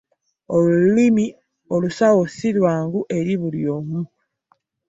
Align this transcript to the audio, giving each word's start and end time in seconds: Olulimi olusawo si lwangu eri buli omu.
Olulimi 0.55 1.25
olusawo 1.73 2.21
si 2.35 2.49
lwangu 2.57 2.99
eri 3.17 3.33
buli 3.41 3.61
omu. 3.77 4.01